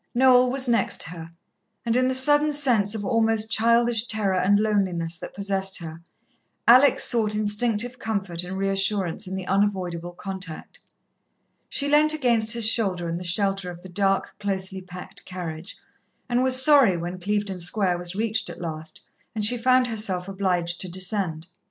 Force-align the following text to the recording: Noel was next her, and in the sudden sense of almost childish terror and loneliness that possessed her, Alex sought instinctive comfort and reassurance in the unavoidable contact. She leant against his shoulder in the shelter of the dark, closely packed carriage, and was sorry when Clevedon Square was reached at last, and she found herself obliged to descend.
Noel 0.15 0.49
was 0.49 0.67
next 0.67 1.03
her, 1.03 1.29
and 1.85 1.95
in 1.95 2.07
the 2.07 2.15
sudden 2.15 2.51
sense 2.53 2.95
of 2.95 3.05
almost 3.05 3.51
childish 3.51 4.07
terror 4.07 4.33
and 4.39 4.59
loneliness 4.59 5.15
that 5.17 5.35
possessed 5.35 5.77
her, 5.77 6.01
Alex 6.67 7.03
sought 7.03 7.35
instinctive 7.35 7.99
comfort 7.99 8.43
and 8.43 8.57
reassurance 8.57 9.27
in 9.27 9.35
the 9.35 9.45
unavoidable 9.45 10.13
contact. 10.13 10.79
She 11.69 11.87
leant 11.87 12.15
against 12.15 12.53
his 12.53 12.67
shoulder 12.67 13.07
in 13.09 13.19
the 13.19 13.23
shelter 13.23 13.69
of 13.69 13.83
the 13.83 13.89
dark, 13.89 14.33
closely 14.39 14.81
packed 14.81 15.23
carriage, 15.23 15.77
and 16.27 16.41
was 16.41 16.59
sorry 16.59 16.97
when 16.97 17.19
Clevedon 17.19 17.59
Square 17.59 17.99
was 17.99 18.15
reached 18.15 18.49
at 18.49 18.59
last, 18.59 19.03
and 19.35 19.45
she 19.45 19.55
found 19.55 19.85
herself 19.85 20.27
obliged 20.27 20.81
to 20.81 20.89
descend. 20.89 21.45